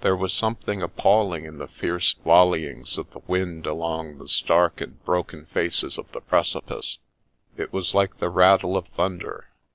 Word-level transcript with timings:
There 0.00 0.16
was 0.16 0.32
something 0.32 0.80
appalling 0.80 1.44
in 1.44 1.58
the 1.58 1.68
fierce 1.68 2.14
volleyings 2.24 2.96
of 2.96 3.10
the 3.10 3.18
wind 3.26 3.66
along 3.66 4.16
the 4.16 4.26
stark 4.26 4.80
and 4.80 5.04
broken 5.04 5.44
faces 5.52 5.98
of 5.98 6.10
the 6.12 6.22
precipice: 6.22 6.96
it 7.58 7.74
was 7.74 7.94
like 7.94 8.16
the 8.16 8.30
rattle 8.30 8.74
of 8.78 8.86
thun 8.96 9.18
der. 9.18 9.48